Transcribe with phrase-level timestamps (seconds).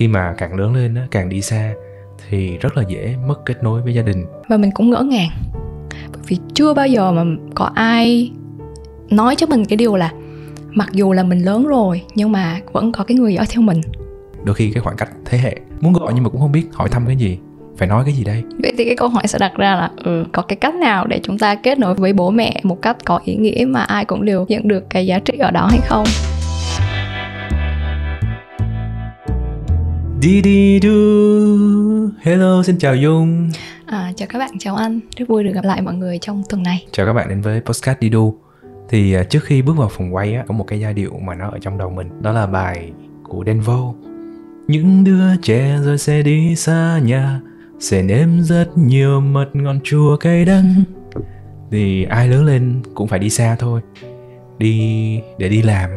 [0.00, 1.74] khi mà càng lớn lên càng đi xa
[2.28, 4.26] thì rất là dễ mất kết nối với gia đình.
[4.48, 5.30] Và mình cũng ngỡ ngàng
[6.12, 7.24] bởi vì chưa bao giờ mà
[7.54, 8.32] có ai
[9.10, 10.12] nói cho mình cái điều là
[10.70, 13.80] mặc dù là mình lớn rồi nhưng mà vẫn có cái người ở theo mình.
[14.44, 16.88] Đôi khi cái khoảng cách thế hệ muốn gọi nhưng mà cũng không biết hỏi
[16.88, 17.38] thăm cái gì
[17.76, 18.42] phải nói cái gì đây?
[18.58, 21.20] Vậy thì cái câu hỏi sẽ đặt ra là ừ, có cái cách nào để
[21.22, 24.24] chúng ta kết nối với bố mẹ một cách có ý nghĩa mà ai cũng
[24.24, 26.06] đều nhận được cái giá trị ở đó hay không
[30.24, 33.50] Đi đi du Hello xin chào Dung.
[33.86, 36.62] À, Chào các bạn, chào anh Rất vui được gặp lại mọi người trong tuần
[36.62, 36.86] này.
[36.92, 38.34] Chào các bạn đến với Postcard Đi Du
[38.88, 41.34] Thì uh, trước khi bước vào phòng quay á, có một cái giai điệu mà
[41.34, 42.22] nó ở trong đầu mình.
[42.22, 43.94] Đó là bài của Denvo.
[44.68, 47.40] Những đứa trẻ rồi sẽ đi xa nhà
[47.80, 50.84] Sẽ nếm rất nhiều mật ngọt chua cay đắng.
[51.70, 53.80] Thì ai lớn lên cũng phải đi xa thôi.
[54.58, 55.90] Đi để đi làm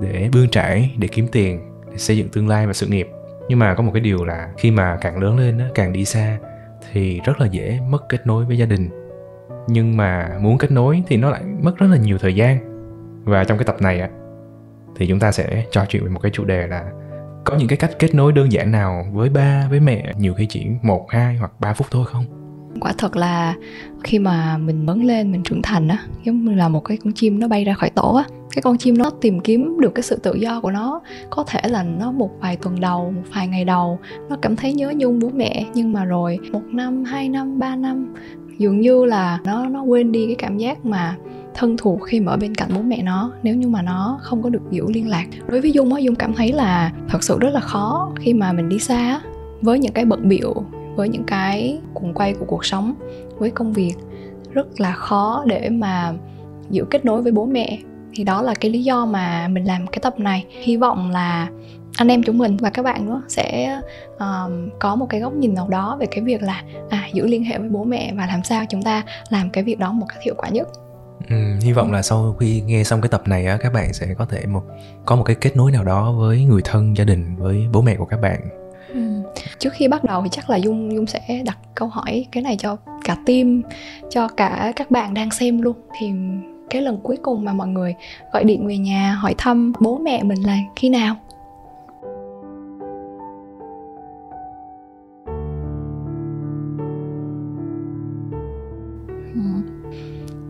[0.00, 3.08] Để bươn trải, để kiếm tiền Để xây dựng tương lai và sự nghiệp
[3.52, 6.38] nhưng mà có một cái điều là khi mà càng lớn lên càng đi xa
[6.92, 8.88] thì rất là dễ mất kết nối với gia đình.
[9.66, 12.58] Nhưng mà muốn kết nối thì nó lại mất rất là nhiều thời gian.
[13.24, 14.08] Và trong cái tập này á,
[14.96, 16.84] thì chúng ta sẽ trò chuyện về một cái chủ đề là
[17.44, 20.46] có những cái cách kết nối đơn giản nào với ba, với mẹ nhiều khi
[20.46, 22.24] chỉ một, hai hoặc ba phút thôi không?
[22.80, 23.54] Quả thật là
[24.04, 27.12] khi mà mình lớn lên, mình trưởng thành á, giống như là một cái con
[27.12, 30.02] chim nó bay ra khỏi tổ á cái con chim nó tìm kiếm được cái
[30.02, 31.00] sự tự do của nó.
[31.30, 34.72] Có thể là nó một vài tuần đầu, một vài ngày đầu, nó cảm thấy
[34.72, 35.64] nhớ nhung bố mẹ.
[35.74, 38.14] Nhưng mà rồi một năm, hai năm, ba năm,
[38.58, 41.16] dường như là nó nó quên đi cái cảm giác mà
[41.54, 44.42] thân thuộc khi mà ở bên cạnh bố mẹ nó, nếu như mà nó không
[44.42, 45.26] có được giữ liên lạc.
[45.46, 48.52] Đối với dung á, dung cảm thấy là thật sự rất là khó khi mà
[48.52, 49.20] mình đi xa
[49.60, 50.54] với những cái bận biệu
[50.96, 52.94] với những cái cuồng quay của cuộc sống,
[53.38, 53.94] với công việc.
[54.52, 56.12] Rất là khó để mà
[56.70, 57.78] giữ kết nối với bố mẹ
[58.14, 60.46] thì đó là cái lý do mà mình làm cái tập này.
[60.62, 61.48] Hy vọng là
[61.96, 63.80] anh em chúng mình và các bạn nữa sẽ
[64.18, 67.44] um, có một cái góc nhìn nào đó về cái việc là à, giữ liên
[67.44, 70.22] hệ với bố mẹ và làm sao chúng ta làm cái việc đó một cách
[70.22, 70.68] hiệu quả nhất.
[71.28, 74.14] Ừ, hy vọng là sau khi nghe xong cái tập này á các bạn sẽ
[74.18, 74.62] có thể một
[75.06, 77.96] có một cái kết nối nào đó với người thân gia đình với bố mẹ
[77.96, 78.40] của các bạn.
[78.88, 79.00] Ừ.
[79.58, 82.56] trước khi bắt đầu thì chắc là dung dung sẽ đặt câu hỏi cái này
[82.56, 83.62] cho cả team
[84.10, 85.76] cho cả các bạn đang xem luôn.
[86.00, 86.12] Thì
[86.72, 87.94] cái lần cuối cùng mà mọi người
[88.32, 91.16] gọi điện về nhà hỏi thăm bố mẹ mình là khi nào?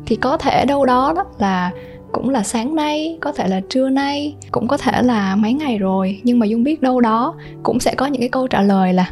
[0.06, 1.70] Thì có thể đâu đó đó là
[2.12, 5.78] cũng là sáng nay, có thể là trưa nay, cũng có thể là mấy ngày
[5.78, 6.20] rồi.
[6.24, 9.10] Nhưng mà dung biết đâu đó cũng sẽ có những cái câu trả lời là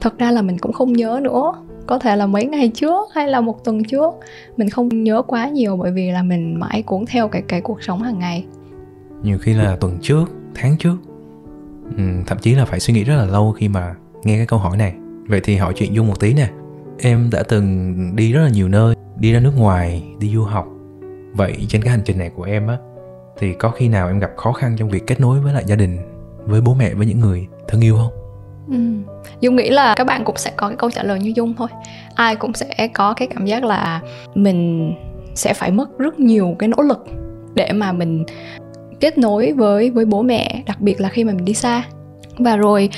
[0.00, 1.52] thật ra là mình cũng không nhớ nữa
[1.90, 4.14] có thể là mấy ngày trước hay là một tuần trước.
[4.56, 7.82] Mình không nhớ quá nhiều bởi vì là mình mãi cuốn theo cái cái cuộc
[7.82, 8.46] sống hàng ngày.
[9.22, 10.24] Nhiều khi là tuần trước
[10.54, 10.96] tháng trước.
[11.96, 14.58] Ừ, thậm chí là phải suy nghĩ rất là lâu khi mà nghe cái câu
[14.58, 14.94] hỏi này.
[15.28, 16.50] Vậy thì hỏi chuyện dung một tí nè.
[16.98, 20.66] Em đã từng đi rất là nhiều nơi đi ra nước ngoài đi du học.
[21.32, 22.76] Vậy trên cái hành trình này của em á
[23.38, 25.76] thì có khi nào em gặp khó khăn trong việc kết nối với lại gia
[25.76, 25.98] đình
[26.44, 28.19] với bố mẹ với những người thân yêu không?
[28.68, 28.76] Ừ.
[29.40, 31.68] Dung nghĩ là các bạn cũng sẽ có cái câu trả lời như Dung thôi.
[32.14, 34.00] Ai cũng sẽ có cái cảm giác là
[34.34, 34.92] mình
[35.34, 37.06] sẽ phải mất rất nhiều cái nỗ lực
[37.54, 38.24] để mà mình
[39.00, 41.82] kết nối với với bố mẹ, đặc biệt là khi mà mình đi xa.
[42.38, 42.90] Và rồi,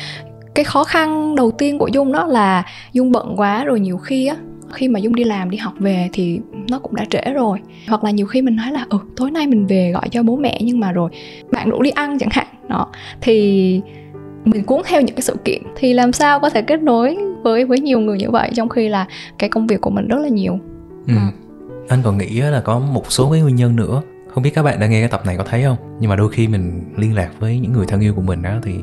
[0.55, 4.27] cái khó khăn đầu tiên của dung đó là dung bận quá rồi nhiều khi
[4.27, 4.37] á,
[4.73, 6.41] khi mà dung đi làm, đi học về thì
[6.71, 7.59] nó cũng đã trễ rồi.
[7.89, 10.37] Hoặc là nhiều khi mình nói là ừ tối nay mình về gọi cho bố
[10.37, 11.11] mẹ nhưng mà rồi
[11.53, 12.47] bạn đủ đi ăn chẳng hạn.
[12.69, 12.87] Đó.
[13.21, 13.81] Thì
[14.45, 17.65] mình cuốn theo những cái sự kiện thì làm sao có thể kết nối với
[17.65, 19.07] với nhiều người như vậy trong khi là
[19.39, 20.59] cái công việc của mình rất là nhiều
[21.07, 21.15] ừ.
[21.17, 21.33] À.
[21.89, 24.03] anh còn nghĩ là có một số cái nguyên nhân nữa
[24.35, 26.31] không biết các bạn đang nghe cái tập này có thấy không nhưng mà đôi
[26.31, 28.75] khi mình liên lạc với những người thân yêu của mình đó thì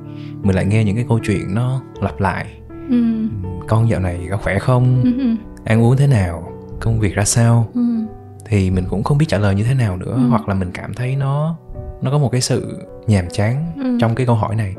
[0.42, 2.46] mình lại nghe những cái câu chuyện nó lặp lại
[2.90, 3.04] ừ.
[3.68, 5.36] con dạo này có khỏe không ừ.
[5.64, 7.82] ăn uống thế nào công việc ra sao ừ.
[8.46, 10.28] thì mình cũng không biết trả lời như thế nào nữa ừ.
[10.30, 11.56] hoặc là mình cảm thấy nó
[12.02, 13.98] nó có một cái sự nhàm chán ừ.
[14.02, 14.76] trong cái câu hỏi này.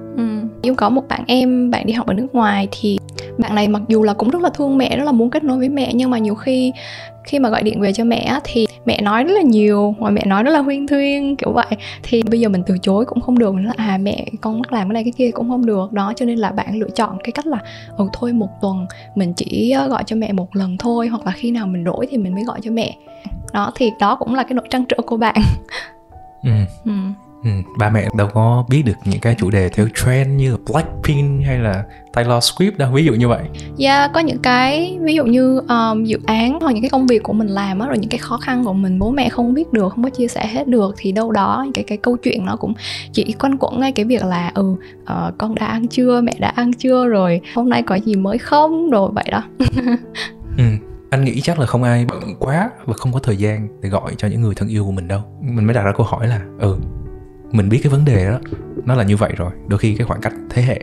[0.63, 2.99] Dung có một bạn em bạn đi học ở nước ngoài thì
[3.39, 5.59] bạn này mặc dù là cũng rất là thương mẹ rất là muốn kết nối
[5.59, 6.73] với mẹ nhưng mà nhiều khi
[7.25, 10.25] khi mà gọi điện về cho mẹ thì mẹ nói rất là nhiều và mẹ
[10.27, 11.67] nói rất là huyên thuyên kiểu vậy.
[12.03, 14.89] Thì bây giờ mình từ chối cũng không được nói à mẹ con mắc làm
[14.89, 15.93] cái này cái kia cũng không được.
[15.93, 17.59] Đó cho nên là bạn lựa chọn cái cách là
[17.97, 21.33] ừ thôi một tuần mình chỉ ờ, gọi cho mẹ một lần thôi hoặc là
[21.33, 22.97] khi nào mình rỗi thì mình mới gọi cho mẹ.
[23.53, 25.37] Đó thì đó cũng là cái nỗi trăn trở của bạn.
[26.43, 26.51] Ừ.
[26.85, 26.93] ừ
[27.45, 30.57] Ừ, ba mẹ đâu có biết được những cái chủ đề theo trend như là
[30.73, 33.43] Blackpink hay là Taylor Swift đâu ví dụ như vậy.
[33.77, 37.07] Dạ yeah, có những cái ví dụ như um, dự án hoặc những cái công
[37.07, 39.55] việc của mình làm á rồi những cái khó khăn của mình bố mẹ không
[39.55, 42.45] biết được không có chia sẻ hết được thì đâu đó cái cái câu chuyện
[42.45, 42.75] nó cũng
[43.13, 46.49] chỉ quanh quẩn ngay cái việc là ừ uh, con đã ăn chưa mẹ đã
[46.49, 49.43] ăn chưa rồi hôm nay có gì mới không rồi vậy đó.
[50.59, 50.65] ừ
[51.11, 54.15] anh nghĩ chắc là không ai bận quá và không có thời gian để gọi
[54.17, 56.41] cho những người thân yêu của mình đâu mình mới đặt ra câu hỏi là
[56.59, 56.77] ừ
[57.53, 58.39] mình biết cái vấn đề đó.
[58.85, 60.81] Nó là như vậy rồi đôi khi cái khoảng cách thế hệ.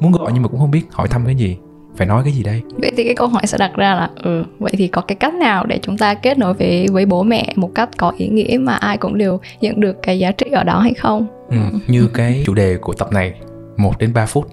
[0.00, 1.56] Muốn gọi nhưng mà cũng không biết hỏi thăm cái gì
[1.96, 2.62] phải nói cái gì đây?
[2.82, 5.34] Vậy thì cái câu hỏi sẽ đặt ra là ừ vậy thì có cái cách
[5.34, 8.58] nào để chúng ta kết nối với với bố mẹ một cách có ý nghĩa
[8.60, 11.26] mà ai cũng đều nhận được cái giá trị ở đó hay không?
[11.50, 11.56] Ừ,
[11.86, 13.34] như cái chủ đề của tập này
[13.76, 14.48] 1 đến 3 phút.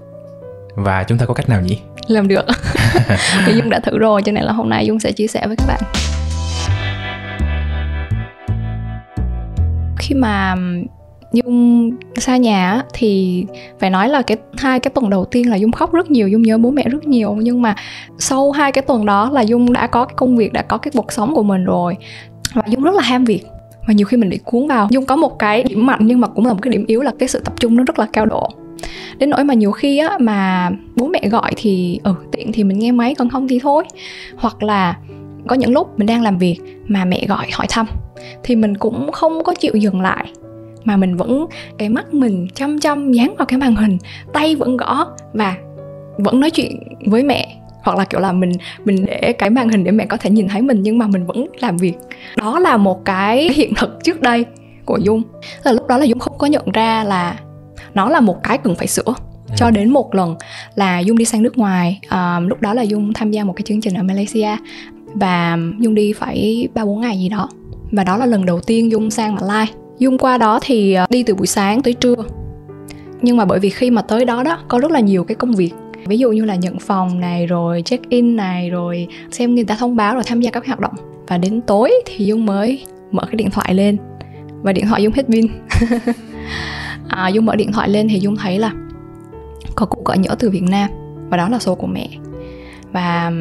[0.76, 1.80] Và chúng ta có cách nào nhỉ?
[2.08, 2.46] Làm được.
[3.46, 5.56] Thì dung đã thử rồi cho nên là hôm nay dung sẽ chia sẻ với
[5.56, 5.82] các bạn.
[10.00, 10.56] Khi mà
[11.36, 13.46] dung xa nhà thì
[13.80, 16.42] phải nói là cái, hai cái tuần đầu tiên là dung khóc rất nhiều, dung
[16.42, 17.36] nhớ bố mẹ rất nhiều.
[17.36, 17.76] Nhưng mà
[18.18, 20.92] sau hai cái tuần đó là dung đã có cái công việc, đã có cái
[20.96, 21.98] cuộc sống của mình rồi.
[22.54, 23.42] Và dung rất là ham việc.
[23.88, 24.88] Và nhiều khi mình bị cuốn vào.
[24.92, 27.12] Dung có một cái điểm mạnh nhưng mà cũng là một cái điểm yếu là
[27.20, 28.50] cái sự tập trung nó rất là cao độ.
[29.18, 32.80] Đến nỗi mà nhiều khi á, mà bố mẹ gọi thì ừ tiện thì mình
[32.80, 33.84] nghe máy, còn không thì thôi.
[34.36, 34.98] Hoặc là
[35.48, 37.86] có những lúc mình đang làm việc mà mẹ gọi hỏi thăm
[38.44, 40.26] thì mình cũng không có chịu dừng lại
[40.86, 41.46] mà mình vẫn
[41.78, 43.98] cái mắt mình chăm chăm dán vào cái màn hình
[44.34, 45.56] tay vẫn gõ và
[46.18, 47.58] vẫn nói chuyện với mẹ.
[47.84, 48.52] Hoặc là kiểu là mình
[48.86, 51.26] mình để cái màn hình để mẹ có thể nhìn thấy mình nhưng mà mình
[51.26, 51.94] vẫn làm việc.
[52.38, 54.46] Đó là một cái hiện thực trước đây
[54.86, 55.22] của dung.
[55.64, 57.40] Là lúc đó là dung không có nhận ra là
[57.94, 59.14] nó là một cái cần phải sửa.
[59.50, 59.54] Ừ.
[59.58, 60.36] cho đến một lần
[60.76, 63.64] là dung đi sang nước ngoài à, lúc đó là dung tham gia một cái
[63.64, 64.50] chương trình ở malaysia
[65.14, 67.50] và dung đi phải ba bốn ngày gì đó.
[67.92, 69.68] Và đó là lần đầu tiên dung sang Malai
[69.98, 72.16] Dung qua đó thì ờ, đi từ buổi sáng tới trưa.
[73.22, 75.52] Nhưng mà bởi vì khi mà tới đó đó Có rất là nhiều cái công
[75.52, 75.72] việc.
[76.06, 79.76] Ví dụ như là nhận phòng này rồi check in này Rồi xem người ta
[79.76, 80.94] thông báo rồi tham gia các hoạt động.
[81.28, 83.98] Và đến tối thì Dung mới mở cái điện thoại lên.
[84.62, 85.48] Và điện thoại Dung hết pin.
[87.08, 88.74] À, Dung mở điện thoại lên thì Dung thấy là
[89.76, 90.90] Có cuộc gọi nhỡ từ Việt Nam.
[91.30, 92.10] Và đó là số của mẹ.
[92.92, 93.32] Và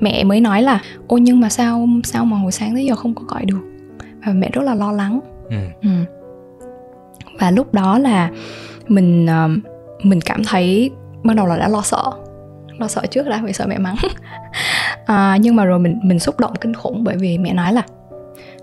[0.00, 3.14] mẹ mới nói là ô nhưng mà sao sao mà hồi sáng tới giờ không
[3.14, 3.60] có gọi được?
[4.26, 5.20] Và mẹ rất là lo lắng.
[5.52, 5.58] Ừ.
[5.82, 5.88] ừ.
[7.40, 8.30] và lúc đó là
[8.88, 9.50] mình uh,
[10.04, 10.90] mình cảm thấy
[11.24, 12.12] ban đầu là đã lo sợ
[12.78, 13.96] lo sợ trước đã vì sợ mẹ mắng
[15.06, 17.82] à, nhưng mà rồi mình mình xúc động kinh khủng bởi vì mẹ nói là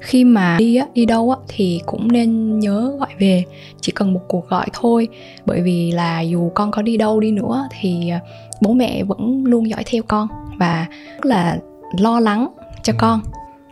[0.01, 3.44] khi mà đi á đi đâu á thì cũng nên nhớ gọi về
[3.81, 5.07] chỉ cần một cuộc gọi thôi
[5.45, 8.19] bởi vì là dù con có đi đâu đi nữa thì à,
[8.62, 10.27] bố mẹ vẫn luôn dõi theo con
[10.59, 10.85] và
[11.15, 11.57] rất là
[12.00, 12.47] lo lắng
[12.83, 12.97] cho ừ.
[13.00, 13.21] con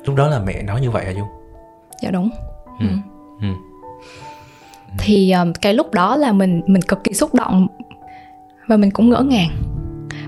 [0.06, 1.28] lúc đó là mẹ nói như vậy hả dung
[2.02, 2.30] dạ đúng
[2.80, 2.86] Ừ.
[3.42, 3.48] Ừ.
[3.48, 3.48] ừ.
[4.98, 7.68] thì um, cái lúc đó là mình mình cực kỳ xúc động
[8.68, 9.50] và mình cũng ngỡ ngàng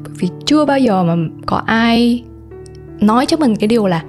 [0.04, 1.16] bởi vì chưa bao giờ mà
[1.46, 2.24] có ai
[3.00, 4.04] nói cho mình cái điều là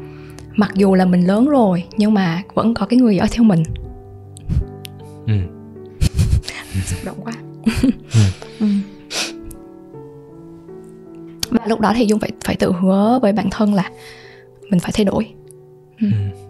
[0.56, 3.62] mặc dù là mình lớn rồi nhưng mà vẫn có cái người dõi theo mình
[5.26, 5.34] ừ.
[6.84, 7.32] xúc động quá
[7.82, 8.20] ừ.
[8.60, 8.66] ừ.
[11.50, 13.90] và lúc đó thì dung phải phải tự hứa với bản thân là
[14.70, 15.28] mình phải thay đổi
[16.00, 16.06] ừ.
[16.12, 16.49] Ừ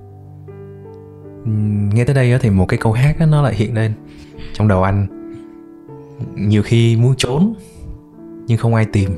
[1.94, 3.92] nghe tới đây thì một cái câu hát nó lại hiện lên
[4.52, 5.06] trong đầu anh.
[6.34, 7.54] Nhiều khi muốn trốn
[8.46, 9.10] nhưng không ai tìm.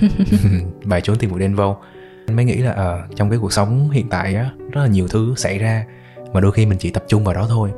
[0.84, 1.76] Bài trốn tìm của Denvo
[2.26, 4.86] anh mới nghĩ là ở ờ, trong cái cuộc sống hiện tại á rất là
[4.86, 5.86] nhiều thứ xảy ra
[6.32, 7.70] mà đôi khi mình chỉ tập trung vào đó thôi.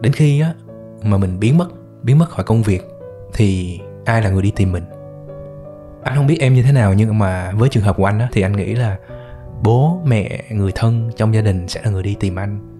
[0.00, 0.54] Đến khi á
[1.02, 1.68] mà mình biến mất
[2.02, 2.82] biến mất khỏi công việc
[3.34, 4.84] thì ai là người đi tìm mình?
[6.02, 8.28] Anh không biết em như thế nào nhưng mà với trường hợp của anh á
[8.32, 8.96] thì anh nghĩ là
[9.62, 12.71] bố mẹ người thân trong gia đình sẽ là người đi tìm anh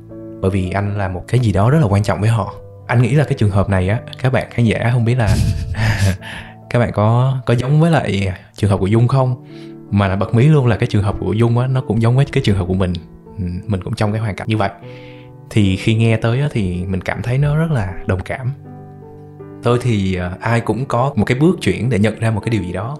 [0.42, 2.54] bởi vì anh là một cái gì đó rất là quan trọng với họ.
[2.86, 5.36] Anh nghĩ là cái trường hợp này á, các bạn khán giả không biết là
[6.70, 9.44] các bạn có có giống với lại trường hợp của dung không?
[9.90, 12.16] Mà là bật mí luôn là cái trường hợp của dung á, nó cũng giống
[12.16, 12.92] với cái trường hợp của mình.
[13.38, 14.70] Ừ, mình cũng trong cái hoàn cảnh như vậy.
[15.50, 18.52] Thì khi nghe tới á, thì mình cảm thấy nó rất là đồng cảm.
[19.62, 22.50] Tôi thì à, ai cũng có một cái bước chuyển để nhận ra một cái
[22.50, 22.98] điều gì đó.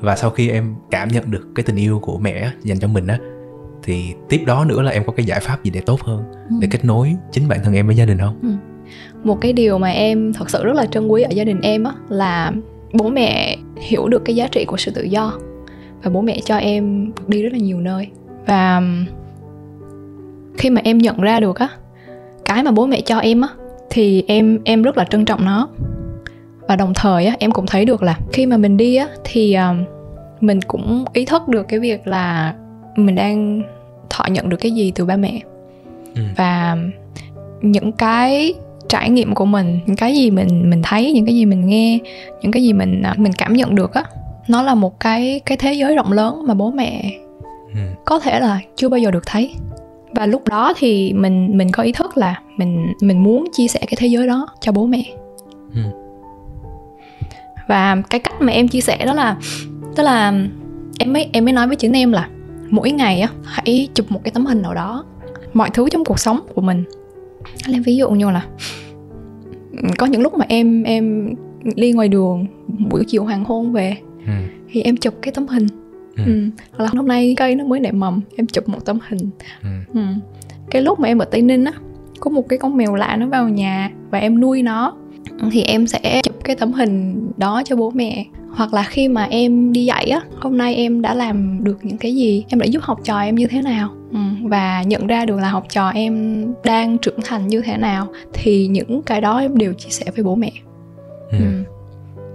[0.00, 3.06] Và sau khi em cảm nhận được cái tình yêu của mẹ dành cho mình
[3.06, 3.18] á
[3.86, 6.56] thì tiếp đó nữa là em có cái giải pháp gì để tốt hơn ừ.
[6.60, 8.48] để kết nối chính bản thân em với gia đình không ừ.
[9.24, 11.84] một cái điều mà em thật sự rất là trân quý ở gia đình em
[11.84, 12.52] á là
[12.92, 15.32] bố mẹ hiểu được cái giá trị của sự tự do
[16.02, 18.08] và bố mẹ cho em đi rất là nhiều nơi
[18.46, 18.82] và
[20.58, 21.68] khi mà em nhận ra được á
[22.44, 23.48] cái mà bố mẹ cho em á
[23.90, 25.68] thì em em rất là trân trọng nó
[26.68, 29.56] và đồng thời á em cũng thấy được là khi mà mình đi á thì
[29.70, 29.88] uh,
[30.42, 32.54] mình cũng ý thức được cái việc là
[32.96, 33.62] mình đang
[34.10, 35.40] thọ nhận được cái gì từ ba mẹ
[36.14, 36.22] ừ.
[36.36, 36.76] và
[37.62, 38.54] những cái
[38.88, 41.98] trải nghiệm của mình những cái gì mình mình thấy những cái gì mình nghe
[42.42, 44.04] những cái gì mình à, mình cảm nhận được á
[44.48, 47.12] nó là một cái cái thế giới rộng lớn mà bố mẹ
[47.74, 47.80] ừ.
[48.04, 49.54] có thể là chưa bao giờ được thấy
[50.12, 53.80] và lúc đó thì mình mình có ý thức là mình mình muốn chia sẻ
[53.80, 55.04] cái thế giới đó cho bố mẹ
[55.74, 55.80] Ừ.
[57.68, 59.36] và cái cách mà em chia sẻ đó là
[59.96, 60.32] tức là
[60.98, 62.28] em mới em mới nói với chính em là
[62.70, 65.04] mỗi ngày á hãy chụp một cái tấm hình nào đó
[65.54, 66.84] mọi thứ trong cuộc sống của mình
[67.68, 68.46] lấy ví dụ như là
[69.98, 71.34] có những lúc mà em em
[71.76, 72.46] đi ngoài đường
[72.90, 73.96] buổi chiều hoàng hôn về
[74.26, 74.32] Ừ.
[74.70, 75.66] thì em chụp cái tấm hình
[76.16, 76.22] Ừ.
[76.26, 76.42] ừ.
[76.72, 79.18] hoặc là hôm nay cây nó mới nảy mầm em chụp một tấm hình
[79.62, 79.68] Ừ.
[79.94, 80.00] ừ.
[80.70, 81.72] cái lúc mà em ở tây ninh á
[82.20, 84.96] có một cái con mèo lạ nó vào nhà và em nuôi nó
[85.52, 89.24] thì em sẽ chụp cái tấm hình đó cho bố mẹ hoặc là khi mà
[89.24, 92.66] em đi dạy á hôm nay em đã làm được những cái gì em đã
[92.66, 94.18] giúp học trò em như thế nào ừ.
[94.42, 98.66] và nhận ra được là học trò em đang trưởng thành như thế nào thì
[98.66, 100.50] những cái đó em đều chia sẻ với bố mẹ
[101.30, 101.38] Ừ.
[101.38, 101.44] ừ.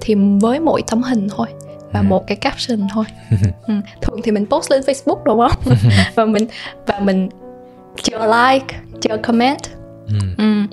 [0.01, 1.47] thì với mỗi tấm hình thôi
[1.91, 2.03] và Ừ.
[2.03, 3.05] một cái caption thôi
[3.67, 3.73] ừ.
[4.01, 5.73] thường thì mình post lên facebook đúng không
[6.15, 6.47] và mình
[6.87, 7.29] và mình
[8.03, 9.59] chờ like chờ comment
[10.07, 10.13] Ừ.
[10.37, 10.63] ừ.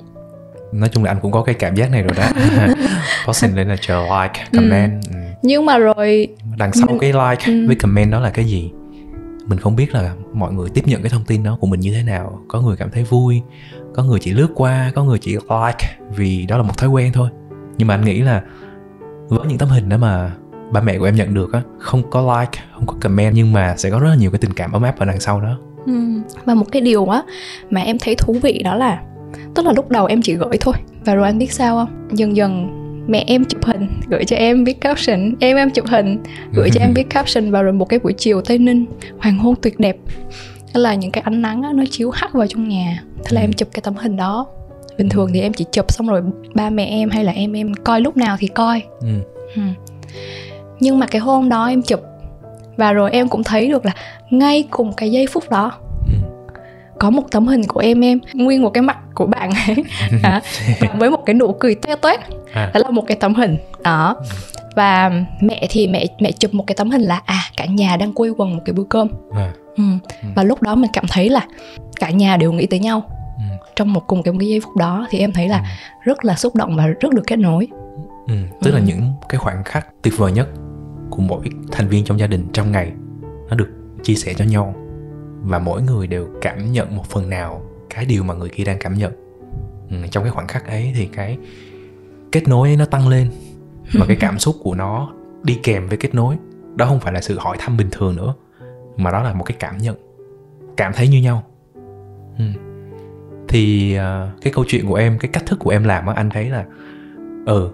[0.71, 2.23] Nói chung là anh cũng có cái cảm giác này rồi đó
[3.27, 5.15] posting lên là chờ like comment ừ.
[5.41, 7.67] nhưng mà rồi đằng sau Mình- cái like Ừ.
[7.67, 8.71] với comment đó là cái gì
[9.47, 11.93] mình không biết là mọi người tiếp nhận cái thông tin đó của mình như
[11.93, 13.41] thế nào có người cảm thấy vui
[13.95, 17.11] có người chỉ lướt qua có người chỉ like vì đó là một thói quen
[17.13, 17.29] thôi
[17.77, 18.41] nhưng mà anh nghĩ là
[19.29, 20.31] với những tấm hình đó mà
[20.71, 23.75] ba mẹ của em nhận được á không có like không có comment nhưng mà
[23.77, 25.93] sẽ có rất là nhiều cái tình cảm ấm áp ở đằng sau đó ừ.
[26.45, 27.21] và một cái điều á
[27.69, 29.01] mà em thấy thú vị đó là
[29.55, 30.73] tức là lúc đầu em chỉ gửi thôi
[31.05, 32.75] và rồi anh biết sao không dần dần
[33.07, 36.81] mẹ em chụp hình gửi cho em viết caption em em chụp hình gửi cho
[36.81, 38.85] em viết caption và rồi một cái buổi chiều tây ninh
[39.19, 39.97] hoàng hôn tuyệt đẹp
[40.73, 43.41] đó là những cái ánh nắng á, nó chiếu hắt vào trong nhà thế là
[43.41, 44.47] em chụp cái tấm hình đó
[44.97, 46.21] bình thường thì em chỉ chụp xong rồi
[46.53, 49.07] ba mẹ em hay là em em coi lúc nào thì coi ừ.
[49.55, 49.61] Ừ.
[50.79, 52.01] nhưng mà cái hôm đó em chụp
[52.77, 53.91] và rồi em cũng thấy được là
[54.29, 55.71] ngay cùng cái giây phút đó.
[56.99, 59.75] Có một tấm hình của em em nguyên một cái mặt của bạn ấy.
[60.23, 60.41] À,
[60.97, 62.19] với một cái nụ cười toét toét
[62.53, 62.71] À.
[62.73, 63.57] đó là một cái tấm hình.
[63.83, 64.15] Đó.
[64.75, 68.13] Và mẹ thì mẹ mẹ chụp một cái tấm hình là à cả nhà đang
[68.13, 69.07] quây quần một cái bữa cơm.
[69.33, 69.53] À.
[69.77, 69.83] ừ.
[70.35, 71.41] và lúc đó mình cảm thấy là
[71.99, 73.03] cả nhà đều nghĩ tới nhau.
[73.37, 73.43] Ừ.
[73.75, 75.63] trong một cùng cái, một cái giây phút đó thì em thấy là
[76.03, 77.67] rất là xúc động và rất được kết nối.
[78.27, 78.83] Ừ, tức là Ừ.
[78.87, 80.47] những cái khoảnh khắc tuyệt vời nhất
[81.09, 81.39] của mỗi
[81.71, 82.91] thành viên trong gia đình trong ngày
[83.49, 83.69] nó được
[84.03, 84.73] chia sẻ cho nhau
[85.43, 88.77] và mỗi người đều cảm nhận một phần nào cái điều mà người kia đang
[88.79, 89.11] cảm nhận.
[89.89, 91.37] Ừ, trong cái khoảnh khắc ấy thì cái
[92.31, 93.31] kết nối ấy nó tăng lên.
[93.93, 96.35] Và cái cảm xúc của nó đi kèm với kết nối.
[96.75, 98.33] Đó không phải là sự hỏi thăm bình thường nữa
[98.97, 99.95] mà đó là một cái cảm nhận.
[100.77, 101.43] Cảm thấy như nhau.
[102.37, 102.45] Ừ.
[103.47, 106.29] thì uh, cái câu chuyện của em cái cách thức của em làm á anh
[106.29, 106.65] thấy là
[107.45, 107.69] ừ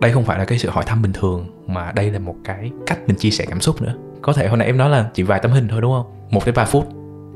[0.00, 2.70] đây không phải là cái sự hỏi thăm bình thường mà đây là một cái
[2.86, 3.94] cách mình chia sẻ cảm xúc nữa.
[4.22, 6.06] Có thể hồi nãy em nói là chỉ vài tấm hình thôi đúng không?
[6.30, 6.88] Một đến ba phút.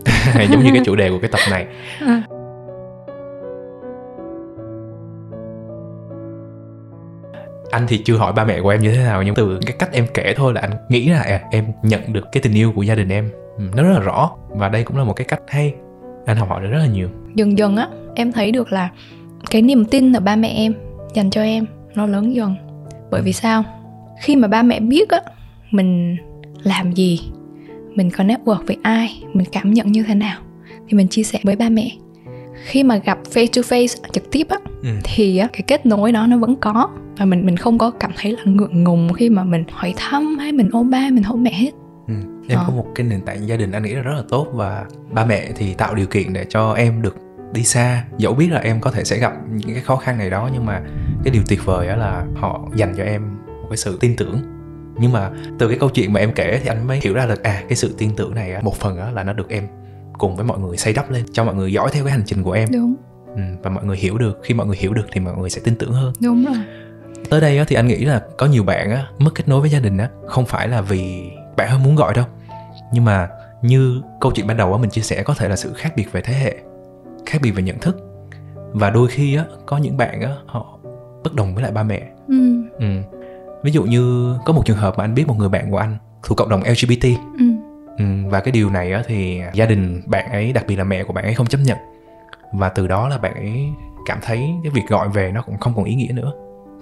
[0.51, 1.67] giống như cái chủ đề của cái tập này.
[2.01, 2.23] À.
[7.71, 9.93] anh thì chưa hỏi ba mẹ của em như thế nào nhưng từ cái cách
[9.93, 12.83] em kể thôi là anh nghĩ là à, em nhận được cái tình yêu của
[12.83, 13.31] gia đình em.
[13.59, 15.75] Ừ, nó rất là rõ và đây cũng là một cái cách hay.
[16.27, 17.09] Anh học hỏi được rất là nhiều.
[17.35, 18.91] Dần dần á em thấy được là
[19.51, 20.75] cái niềm tin ở ba mẹ em
[21.15, 22.55] dành cho em nó lớn dần.
[23.11, 23.65] Bởi vì sao?
[24.23, 25.21] Khi mà ba mẹ biết á
[25.71, 26.17] mình
[26.63, 27.21] làm gì
[27.99, 30.41] mình có network với ai mình cảm nhận như thế nào
[30.89, 31.91] thì mình chia sẻ với ba mẹ
[32.65, 34.89] khi mà gặp face to face trực tiếp á ừ.
[35.05, 38.11] thì á cái kết nối đó nó vẫn có và mình mình không có cảm
[38.17, 41.43] thấy là ngượng ngùng khi mà mình hỏi thăm hay mình ôm ba mình ôm
[41.43, 41.71] mẹ hết
[42.09, 42.15] Ừ.
[42.49, 42.65] em Ờ.
[42.67, 45.25] có một cái nền tảng gia đình anh nghĩ là rất là tốt và ba
[45.25, 47.17] mẹ thì tạo điều kiện để cho em được
[47.53, 50.31] đi xa dẫu biết là em có thể sẽ gặp những cái khó khăn này
[50.31, 50.83] đó nhưng mà
[51.25, 54.41] cái điều tuyệt vời đó là họ dành cho em một cái sự tin tưởng
[55.01, 57.43] nhưng mà từ cái câu chuyện mà em kể thì anh mới hiểu ra được
[57.43, 59.69] à cái sự tin tưởng này á, một phần là nó được em
[60.19, 62.43] cùng với mọi người xây đắp lên cho mọi người dõi theo cái hành trình
[62.43, 62.69] của em.
[62.73, 62.95] Đúng.
[63.35, 65.61] Ừ, và mọi người hiểu được khi mọi người hiểu được thì mọi người sẽ
[65.65, 66.13] tin tưởng hơn.
[66.23, 66.57] Đúng rồi.
[67.31, 69.71] Tới đây á, thì anh nghĩ là có nhiều bạn á, mất kết nối với
[69.71, 72.25] gia đình á không phải là vì bạn không muốn gọi đâu.
[72.93, 73.29] Nhưng mà
[73.63, 76.13] như câu chuyện ban đầu á mình chia sẻ có thể là sự khác biệt
[76.13, 76.57] về thế hệ
[77.27, 77.97] khác biệt về nhận thức.
[78.73, 80.79] Và đôi khi á có những bạn á họ
[81.25, 82.03] bất đồng với lại ba mẹ.
[82.29, 82.63] Ừ.
[82.79, 82.87] ừ.
[83.63, 85.97] Ví dụ như có một trường hợp mà anh biết một người bạn của anh
[86.23, 87.05] thuộc cộng đồng lgbt
[87.39, 87.45] Ừ.
[87.99, 91.05] Ừ, và cái điều này á, thì gia đình bạn ấy đặc biệt là mẹ
[91.05, 91.79] của bạn ấy không chấp nhận.
[92.53, 93.69] Và từ đó là bạn ấy
[94.07, 96.33] cảm thấy cái việc gọi về nó cũng không còn ý nghĩa nữa.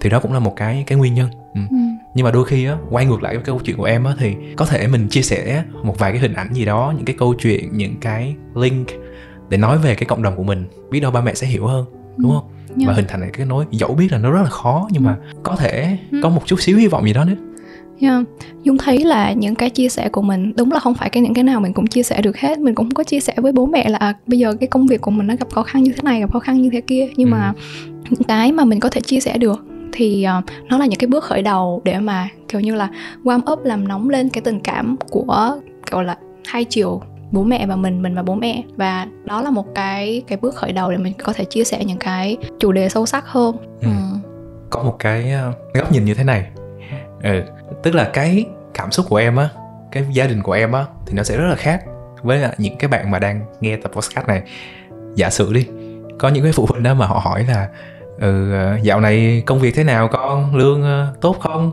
[0.01, 1.29] Thì đó cũng là một cái cái nguyên nhân.
[1.53, 1.61] Ừ.
[1.61, 1.65] Ừ.
[1.71, 4.15] nhưng nhưng mà đôi khi á quay ngược lại cái câu chuyện của em á
[4.19, 7.15] thì có thể mình chia sẻ một vài cái hình ảnh gì đó những cái
[7.19, 8.87] câu chuyện những cái link
[9.49, 10.67] để nói về cái cộng đồng của mình.
[10.91, 11.85] Biết đâu ba mẹ sẽ hiểu hơn
[12.17, 12.49] đúng không
[12.85, 15.05] và hình thành cái kết nối dẫu biết là nó rất là khó nhưng Ừ.
[15.05, 16.19] mà có thể Ừ.
[16.23, 17.35] có một chút xíu hy vọng gì đó nữa
[17.99, 18.23] Yeah.
[18.63, 21.33] Dung thấy là những cái chia sẻ của mình đúng là không phải cái những
[21.33, 23.51] cái nào mình cũng chia sẻ được hết mình cũng không có chia sẻ với
[23.51, 25.83] bố mẹ là à, bây giờ cái công việc của mình nó gặp khó khăn
[25.83, 27.53] như thế này gặp khó khăn như thế kia nhưng mà
[28.09, 31.07] những cái mà mình có thể chia sẻ được thì ờ, nó là những cái
[31.07, 32.89] bước khởi đầu để mà kiểu như là
[33.23, 35.57] warm up làm nóng lên cái tình cảm của
[35.91, 36.17] gọi là
[36.47, 40.23] hai chiều bố mẹ và mình mình và bố mẹ và đó là một cái
[40.27, 43.05] cái bước khởi đầu để mình có thể chia sẻ những cái chủ đề sâu
[43.05, 43.87] sắc hơn Ừ.
[43.87, 44.17] ừ.
[44.69, 46.45] có một cái ờ, góc nhìn như thế này
[47.23, 47.41] ừ.
[47.83, 49.49] tức là cái cảm xúc của em á
[49.91, 51.83] cái gia đình của em á thì nó sẽ rất là khác
[52.23, 54.41] với lại những cái bạn mà đang nghe tập podcast này
[55.15, 55.67] giả sử đi
[56.19, 57.67] có những cái phụ huynh đó mà họ hỏi là
[58.19, 61.71] ừ ờ, dạo này công việc thế nào con lương ờ, tốt không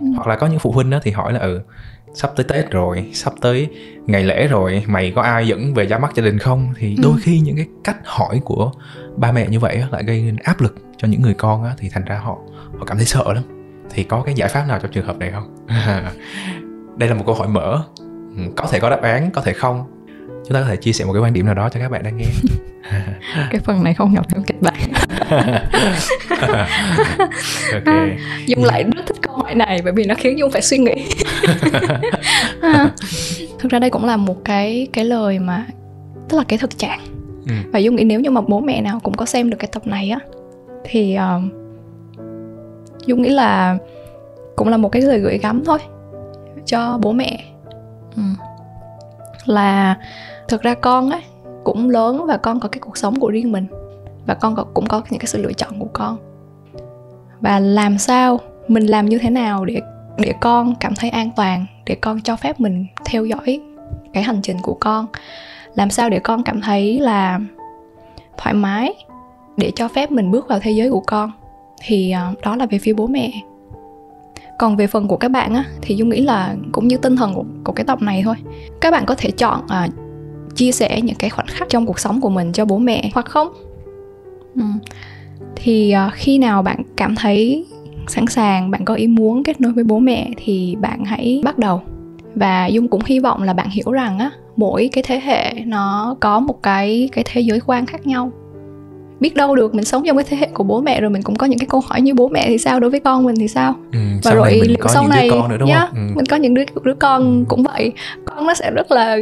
[0.00, 0.06] Ừ.
[0.16, 1.60] hoặc là có những phụ huynh đó thì hỏi là ừ
[2.14, 3.68] sắp tới tết rồi sắp tới
[4.06, 6.72] ngày lễ rồi mày có ai dẫn về ra mắt gia đình không?
[6.76, 7.00] Thì Ừ.
[7.02, 8.72] đôi khi những cái cách hỏi của
[9.16, 11.74] ba mẹ như vậy á, lại gây nên áp lực cho những người con á,
[11.78, 12.38] thì thành ra họ
[12.78, 13.44] họ cảm thấy sợ lắm.
[13.90, 15.66] Thì có cái giải pháp nào trong trường hợp này không?
[16.98, 17.82] Đây là một câu hỏi mở.
[18.36, 19.84] Ừ, có thể có đáp án có thể không
[20.44, 22.02] chúng ta có thể chia sẻ một cái quan điểm nào đó cho các bạn
[22.02, 22.26] đang nghe
[23.50, 24.92] cái phần này không nhập trong kịch bản
[27.72, 27.94] ok
[28.46, 31.08] Dung lại rất thích câu hỏi này bởi vì nó khiến Dung phải suy nghĩ.
[32.60, 32.90] À,
[33.58, 35.66] Thực ra đây cũng là một cái cái lời mà
[36.28, 37.00] tức là cái thực trạng.
[37.48, 37.54] Ừ.
[37.72, 39.86] Và Dung nghĩ nếu như mà bố mẹ nào cũng có xem được cái tập
[39.86, 40.18] này á
[40.84, 41.42] thì uh,
[43.06, 43.78] Dung nghĩ là
[44.56, 45.78] cũng là một cái lời gửi gắm thôi
[46.66, 47.44] cho bố mẹ.
[48.16, 48.22] Ừ.
[49.46, 49.96] Là
[50.48, 51.20] thực ra con á
[51.64, 53.66] cũng lớn và con có cái cuộc sống của riêng mình.
[54.26, 56.16] Và con có, cũng có những cái sự lựa chọn của con.
[57.40, 59.80] Và làm sao mình làm như thế nào để
[60.18, 63.60] để con cảm thấy an toàn để con cho phép mình theo dõi
[64.12, 65.06] cái hành trình của con?
[65.74, 67.40] Làm sao để con cảm thấy là
[68.36, 68.94] thoải mái
[69.56, 71.32] để cho phép mình bước vào thế giới của con?
[71.82, 73.32] Thì ờ, đó là về phía bố mẹ.
[74.58, 77.34] Còn về phần của các bạn á thì dung nghĩ là cũng như tinh thần
[77.34, 78.34] của, của cái tập này thôi.
[78.80, 79.88] Các bạn có thể chọn à,
[80.54, 83.26] chia sẻ những cái khoảnh khắc trong cuộc sống của mình cho bố mẹ, hoặc
[83.26, 83.48] không?
[84.54, 84.62] Ừ.
[85.56, 87.66] thì ờ, khi nào bạn cảm thấy
[88.08, 91.58] sẵn sàng, bạn có ý muốn kết nối với bố mẹ thì bạn hãy bắt
[91.58, 91.80] đầu.
[92.34, 96.16] Và dung cũng hy vọng là bạn hiểu rằng á, mỗi cái thế hệ nó
[96.20, 98.32] có một cái cái thế giới quan khác nhau
[99.20, 101.36] biết đâu được mình sống trong cái thế hệ của bố mẹ rồi mình cũng
[101.36, 103.48] có những cái câu hỏi như bố mẹ thì sao đối với con mình thì
[103.48, 106.12] sao ừ, và rồi liệu sau này nữa đúng yeah, không ừ.
[106.16, 107.44] mình có những đứa đứa con Ừ.
[107.48, 107.92] cũng vậy
[108.24, 109.16] con nó sẽ rất là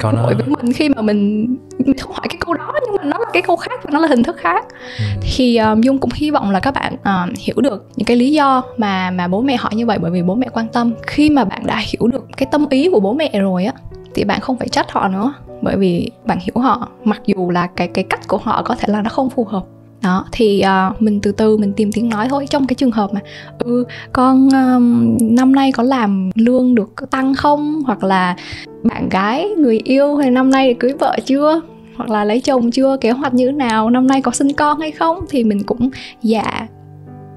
[0.00, 1.46] Con nó- với mình khi mà mình
[1.78, 3.98] mình không hỏi cái câu đó nhưng mà nó là cái câu khác và nó
[3.98, 4.64] là hình thức khác
[4.98, 5.04] Ừ.
[5.22, 8.32] thì um, dung cũng hy vọng là các bạn um, hiểu được những cái lý
[8.32, 11.30] do mà mà bố mẹ hỏi như vậy bởi vì bố mẹ quan tâm khi
[11.30, 13.72] mà bạn đã hiểu được cái tâm ý của bố mẹ rồi á
[14.14, 15.34] thì bạn không phải trách họ nữa.
[15.62, 18.84] Bởi vì bạn hiểu họ mặc dù là cái cái cách của họ có thể
[18.88, 19.64] là nó không phù hợp.
[20.02, 22.46] Đó thì uh, mình từ từ mình tìm tiếng nói thôi.
[22.50, 23.20] Trong cái trường hợp mà
[23.58, 27.82] ừ con um, năm nay có làm lương được tăng không?
[27.86, 28.36] Hoặc là
[28.82, 31.60] bạn gái người yêu hay năm nay cưới vợ chưa?
[31.96, 32.96] Hoặc là lấy chồng chưa?
[33.00, 33.90] Kế hoạch như thế nào?
[33.90, 35.24] Năm nay có sinh con hay không?
[35.30, 35.90] Thì mình cũng
[36.22, 36.66] dạ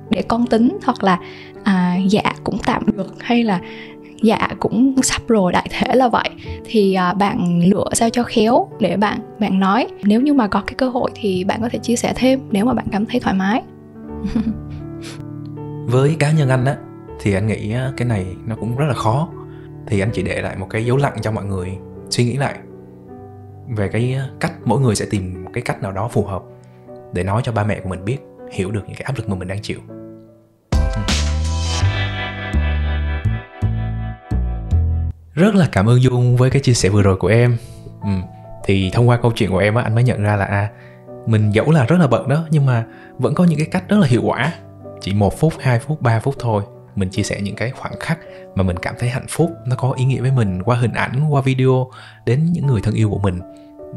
[0.10, 0.78] để con tính.
[0.86, 1.20] Hoặc là
[1.64, 3.14] à, dạ cũng tạm được.
[3.20, 3.60] Hay là
[4.22, 6.30] dạ cũng sắp rồi đại thể là vậy.
[6.66, 9.88] Thì à, bạn lựa sao cho khéo để bạn bạn nói.
[10.04, 12.66] Nếu như mà có cái cơ hội thì bạn có thể chia sẻ thêm nếu
[12.66, 13.64] mà bạn cảm thấy thoải mái.
[15.86, 16.76] Với cá nhân anh á
[17.20, 19.30] thì anh nghĩ cái này nó cũng rất là khó.
[19.88, 21.78] Thì anh chỉ để lại một cái dấu lặng cho mọi người
[22.10, 22.56] suy nghĩ lại
[23.76, 26.44] về cái cách mỗi người sẽ tìm một cái cách nào đó phù hợp
[27.14, 28.18] để nói cho ba mẹ của mình biết
[28.52, 29.80] hiểu được những cái áp lực mà mình đang chịu.
[35.34, 37.58] Rất là cảm ơn dung với cái chia sẻ vừa rồi của em.
[38.04, 38.10] Ừ.
[38.64, 40.70] thì thông qua câu chuyện của em á anh mới nhận ra là à
[41.26, 42.86] mình dẫu là rất là bận đó nhưng mà
[43.18, 44.54] vẫn có những cái cách rất là hiệu quả.
[45.02, 46.64] Chỉ một phút 2 phút 3 phút thôi
[46.96, 48.20] mình chia sẻ những cái khoảnh khắc
[48.56, 51.24] mà mình cảm thấy hạnh phúc nó có ý nghĩa với mình qua hình ảnh
[51.30, 51.92] qua video
[52.26, 53.40] đến những người thân yêu của mình.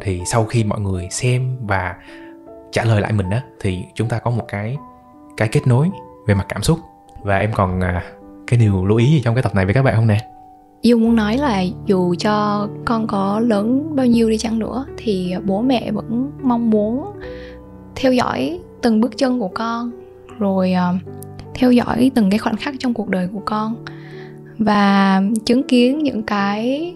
[0.00, 1.94] Thì sau khi mọi người xem và
[2.72, 4.76] trả lời lại mình á thì chúng ta có một cái
[5.36, 5.90] cái kết nối
[6.26, 6.78] về mặt cảm xúc.
[7.22, 8.02] Và em còn à,
[8.46, 10.33] cái điều lưu ý gì trong cái tập này với các bạn không nè?
[10.84, 15.34] Dung muốn nói là dù cho con có lớn bao nhiêu đi chăng nữa, thì
[15.44, 17.12] bố mẹ vẫn mong muốn
[17.96, 19.90] theo dõi từng bước chân của con,
[20.38, 20.94] rồi ờ,
[21.54, 23.74] theo dõi từng cái khoảnh khắc trong cuộc đời của con
[24.58, 26.94] và chứng kiến những cái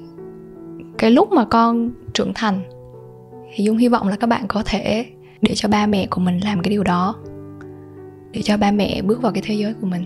[0.98, 2.60] cái lúc mà con trưởng thành.
[3.54, 5.06] Thì Dung hy vọng là các bạn có thể
[5.40, 7.14] để cho ba mẹ của mình làm cái điều đó,
[8.32, 10.04] để cho ba mẹ bước vào cái thế giới của mình.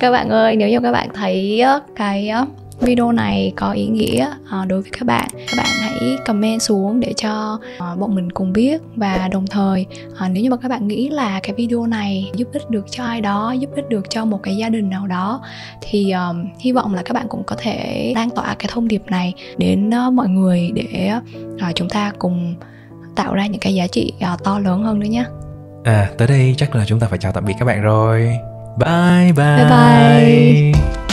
[0.00, 1.62] Các bạn ơi nếu như các bạn thấy
[1.96, 2.30] cái
[2.80, 7.00] video này có ý nghĩa ờ, đối với các bạn các bạn hãy comment xuống
[7.00, 8.82] để cho ờ, bọn mình cùng biết.
[8.96, 12.48] Và đồng thời ờ, nếu như mà các bạn nghĩ là cái video này giúp
[12.52, 15.40] ích được cho ai đó giúp ích được cho một cái gia đình nào đó
[15.80, 19.02] thì um, hy vọng là các bạn cũng có thể lan tỏa cái thông điệp
[19.06, 21.12] này đến uh, mọi người để
[21.68, 22.54] uh, chúng ta cùng
[23.16, 25.24] tạo ra những cái giá trị uh, to lớn hơn nữa nhé
[25.84, 28.38] À tới đây chắc là chúng ta phải chào tạm biệt các bạn rồi.
[28.76, 31.03] 拜拜。